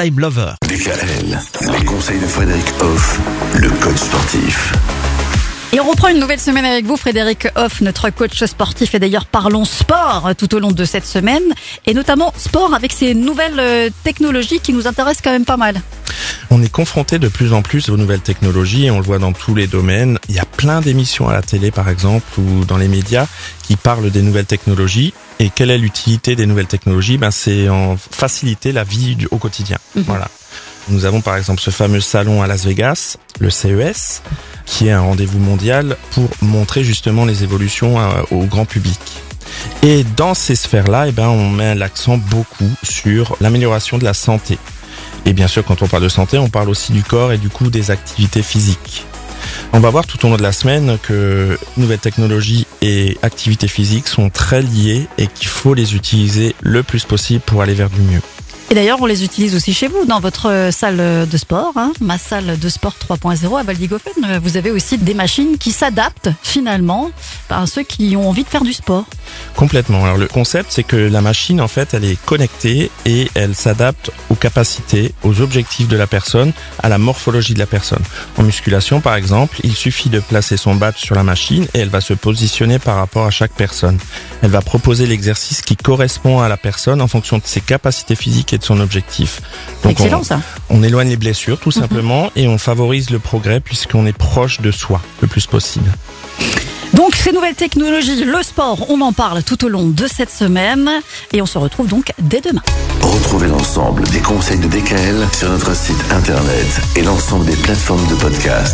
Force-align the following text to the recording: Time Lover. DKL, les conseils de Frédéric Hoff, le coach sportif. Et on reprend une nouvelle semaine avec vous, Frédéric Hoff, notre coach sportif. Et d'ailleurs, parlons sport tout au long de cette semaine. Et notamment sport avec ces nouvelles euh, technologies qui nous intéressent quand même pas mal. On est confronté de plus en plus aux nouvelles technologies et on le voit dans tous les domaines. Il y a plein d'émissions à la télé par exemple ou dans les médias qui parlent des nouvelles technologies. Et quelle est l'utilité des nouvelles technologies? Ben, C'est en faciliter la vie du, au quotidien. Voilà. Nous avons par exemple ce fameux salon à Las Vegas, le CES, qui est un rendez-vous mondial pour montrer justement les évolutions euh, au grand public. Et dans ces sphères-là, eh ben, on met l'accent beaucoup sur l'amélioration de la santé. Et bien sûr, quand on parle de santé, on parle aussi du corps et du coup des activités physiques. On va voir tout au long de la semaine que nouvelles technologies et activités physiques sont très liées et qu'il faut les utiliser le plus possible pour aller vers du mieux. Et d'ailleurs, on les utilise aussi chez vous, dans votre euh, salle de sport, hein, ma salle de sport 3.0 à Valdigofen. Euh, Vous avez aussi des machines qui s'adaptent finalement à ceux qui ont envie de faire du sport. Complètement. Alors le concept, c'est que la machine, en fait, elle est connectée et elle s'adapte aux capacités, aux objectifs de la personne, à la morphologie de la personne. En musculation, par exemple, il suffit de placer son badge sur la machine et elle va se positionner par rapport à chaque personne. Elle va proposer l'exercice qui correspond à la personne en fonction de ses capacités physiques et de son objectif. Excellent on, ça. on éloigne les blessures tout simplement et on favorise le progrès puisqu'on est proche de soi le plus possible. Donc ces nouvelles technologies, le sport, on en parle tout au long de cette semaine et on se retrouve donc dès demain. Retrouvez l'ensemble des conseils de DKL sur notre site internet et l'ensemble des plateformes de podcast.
Time 0.00 0.18
Lover. 0.18 0.52
DKL, 0.62 1.38
les 1.78 1.84
conseils 1.84 2.18
de 2.18 2.24
Frédéric 2.24 2.64
Hoff, 2.80 3.20
le 3.54 3.68
coach 3.68 3.98
sportif. 3.98 4.72
Et 5.74 5.80
on 5.80 5.84
reprend 5.84 6.08
une 6.08 6.18
nouvelle 6.18 6.40
semaine 6.40 6.64
avec 6.64 6.86
vous, 6.86 6.96
Frédéric 6.96 7.48
Hoff, 7.54 7.82
notre 7.82 8.08
coach 8.08 8.42
sportif. 8.42 8.94
Et 8.94 8.98
d'ailleurs, 8.98 9.26
parlons 9.26 9.66
sport 9.66 10.30
tout 10.38 10.54
au 10.54 10.58
long 10.58 10.72
de 10.72 10.84
cette 10.86 11.04
semaine. 11.04 11.42
Et 11.84 11.92
notamment 11.92 12.32
sport 12.38 12.72
avec 12.72 12.92
ces 12.92 13.12
nouvelles 13.12 13.60
euh, 13.60 13.90
technologies 14.02 14.60
qui 14.60 14.72
nous 14.72 14.86
intéressent 14.86 15.22
quand 15.22 15.32
même 15.32 15.44
pas 15.44 15.58
mal. 15.58 15.82
On 16.52 16.62
est 16.62 16.68
confronté 16.68 17.20
de 17.20 17.28
plus 17.28 17.52
en 17.52 17.62
plus 17.62 17.90
aux 17.90 17.96
nouvelles 17.96 18.20
technologies 18.20 18.86
et 18.86 18.90
on 18.90 18.98
le 18.98 19.04
voit 19.04 19.20
dans 19.20 19.32
tous 19.32 19.54
les 19.54 19.68
domaines. 19.68 20.18
Il 20.28 20.34
y 20.34 20.40
a 20.40 20.44
plein 20.44 20.80
d'émissions 20.80 21.28
à 21.28 21.32
la 21.32 21.42
télé 21.42 21.70
par 21.70 21.88
exemple 21.88 22.26
ou 22.40 22.64
dans 22.64 22.76
les 22.76 22.88
médias 22.88 23.26
qui 23.62 23.76
parlent 23.76 24.10
des 24.10 24.22
nouvelles 24.22 24.46
technologies. 24.46 25.14
Et 25.38 25.48
quelle 25.48 25.70
est 25.70 25.78
l'utilité 25.78 26.34
des 26.34 26.46
nouvelles 26.46 26.66
technologies? 26.66 27.18
Ben, 27.18 27.30
C'est 27.30 27.68
en 27.68 27.96
faciliter 27.96 28.72
la 28.72 28.82
vie 28.82 29.14
du, 29.14 29.28
au 29.30 29.38
quotidien. 29.38 29.78
Voilà. 29.94 30.28
Nous 30.88 31.04
avons 31.04 31.20
par 31.20 31.36
exemple 31.36 31.60
ce 31.60 31.70
fameux 31.70 32.00
salon 32.00 32.42
à 32.42 32.48
Las 32.48 32.64
Vegas, 32.64 33.16
le 33.38 33.48
CES, 33.48 34.22
qui 34.66 34.88
est 34.88 34.92
un 34.92 35.02
rendez-vous 35.02 35.38
mondial 35.38 35.96
pour 36.10 36.28
montrer 36.42 36.82
justement 36.82 37.24
les 37.24 37.44
évolutions 37.44 38.00
euh, 38.00 38.22
au 38.32 38.44
grand 38.44 38.64
public. 38.64 38.98
Et 39.82 40.04
dans 40.16 40.34
ces 40.34 40.56
sphères-là, 40.56 41.06
eh 41.08 41.12
ben, 41.12 41.28
on 41.28 41.48
met 41.48 41.76
l'accent 41.76 42.16
beaucoup 42.16 42.70
sur 42.82 43.36
l'amélioration 43.40 43.98
de 43.98 44.04
la 44.04 44.14
santé. 44.14 44.58
Et 45.26 45.32
bien 45.32 45.48
sûr, 45.48 45.64
quand 45.64 45.82
on 45.82 45.88
parle 45.88 46.02
de 46.02 46.08
santé, 46.08 46.38
on 46.38 46.48
parle 46.48 46.68
aussi 46.68 46.92
du 46.92 47.02
corps 47.02 47.32
et 47.32 47.38
du 47.38 47.48
coup 47.48 47.70
des 47.70 47.90
activités 47.90 48.42
physiques. 48.42 49.04
On 49.72 49.80
va 49.80 49.90
voir 49.90 50.06
tout 50.06 50.24
au 50.24 50.28
long 50.28 50.36
de 50.36 50.42
la 50.42 50.52
semaine 50.52 50.98
que 51.02 51.58
nouvelles 51.76 51.98
technologies 51.98 52.66
et 52.82 53.16
activités 53.22 53.68
physiques 53.68 54.08
sont 54.08 54.30
très 54.30 54.62
liées 54.62 55.06
et 55.18 55.26
qu'il 55.26 55.48
faut 55.48 55.74
les 55.74 55.94
utiliser 55.94 56.54
le 56.60 56.82
plus 56.82 57.04
possible 57.04 57.40
pour 57.40 57.62
aller 57.62 57.74
vers 57.74 57.90
du 57.90 58.00
mieux. 58.00 58.20
Et 58.72 58.74
d'ailleurs, 58.76 59.02
on 59.02 59.06
les 59.06 59.24
utilise 59.24 59.56
aussi 59.56 59.74
chez 59.74 59.88
vous, 59.88 60.04
dans 60.04 60.20
votre 60.20 60.48
euh, 60.48 60.70
salle 60.70 61.26
de 61.28 61.36
sport, 61.36 61.72
hein, 61.74 61.92
ma 62.00 62.18
salle 62.18 62.56
de 62.56 62.68
sport 62.68 62.94
3.0 63.04 63.58
à 63.58 63.64
Valdigofen. 63.64 64.12
Euh, 64.24 64.38
Vous 64.40 64.56
avez 64.56 64.70
aussi 64.70 64.96
des 64.96 65.12
machines 65.12 65.58
qui 65.58 65.72
s'adaptent 65.72 66.30
finalement 66.40 67.10
à 67.48 67.66
ceux 67.66 67.82
qui 67.82 68.14
ont 68.16 68.28
envie 68.28 68.44
de 68.44 68.48
faire 68.48 68.62
du 68.62 68.72
sport. 68.72 69.06
Complètement. 69.56 70.04
Alors 70.04 70.18
le 70.18 70.28
concept, 70.28 70.70
c'est 70.70 70.84
que 70.84 70.94
la 70.94 71.20
machine, 71.20 71.60
en 71.60 71.66
fait, 71.66 71.94
elle 71.94 72.04
est 72.04 72.16
connectée 72.24 72.92
et 73.06 73.28
elle 73.34 73.56
s'adapte 73.56 74.12
aux 74.28 74.36
capacités, 74.36 75.12
aux 75.24 75.40
objectifs 75.40 75.88
de 75.88 75.96
la 75.96 76.06
personne, 76.06 76.52
à 76.80 76.88
la 76.88 76.98
morphologie 76.98 77.54
de 77.54 77.58
la 77.58 77.66
personne. 77.66 78.02
En 78.38 78.44
musculation, 78.44 79.00
par 79.00 79.16
exemple, 79.16 79.58
il 79.64 79.74
suffit 79.74 80.10
de 80.10 80.20
placer 80.20 80.56
son 80.56 80.76
badge 80.76 80.98
sur 80.98 81.16
la 81.16 81.24
machine 81.24 81.66
et 81.74 81.80
elle 81.80 81.88
va 81.88 82.00
se 82.00 82.14
positionner 82.14 82.78
par 82.78 82.94
rapport 82.94 83.26
à 83.26 83.30
chaque 83.30 83.52
personne. 83.52 83.98
Elle 84.42 84.50
va 84.50 84.60
proposer 84.60 85.06
l'exercice 85.06 85.60
qui 85.60 85.74
correspond 85.74 86.38
à 86.38 86.48
la 86.48 86.56
personne 86.56 87.02
en 87.02 87.08
fonction 87.08 87.38
de 87.38 87.42
ses 87.44 87.60
capacités 87.60 88.14
physiques 88.14 88.52
et 88.52 88.59
de 88.60 88.64
son 88.64 88.80
objectif. 88.80 89.40
Excellent 89.88 90.20
on, 90.20 90.24
ça. 90.24 90.40
on 90.68 90.82
éloigne 90.82 91.08
les 91.08 91.16
blessures 91.16 91.58
tout 91.58 91.72
simplement 91.72 92.30
et 92.36 92.46
on 92.46 92.58
favorise 92.58 93.10
le 93.10 93.18
progrès 93.18 93.60
puisqu'on 93.60 94.06
est 94.06 94.16
proche 94.16 94.60
de 94.60 94.70
soi 94.70 95.00
le 95.20 95.26
plus 95.26 95.46
possible. 95.46 95.90
Donc 96.94 97.14
ces 97.14 97.32
nouvelles 97.32 97.54
technologies, 97.54 98.24
le 98.24 98.42
sport, 98.42 98.90
on 98.90 99.00
en 99.00 99.12
parle 99.12 99.42
tout 99.42 99.64
au 99.64 99.68
long 99.68 99.86
de 99.86 100.06
cette 100.06 100.30
semaine 100.30 100.90
et 101.32 101.40
on 101.40 101.46
se 101.46 101.56
retrouve 101.56 101.88
donc 101.88 102.12
dès 102.20 102.40
demain. 102.40 102.62
Retrouvez 103.00 103.48
l'ensemble 103.48 104.04
des 104.08 104.20
conseils 104.20 104.58
de 104.58 104.66
DKL 104.66 105.26
sur 105.32 105.50
notre 105.50 105.74
site 105.74 106.04
internet 106.10 106.80
et 106.96 107.02
l'ensemble 107.02 107.46
des 107.46 107.56
plateformes 107.56 108.06
de 108.08 108.14
podcast. 108.16 108.68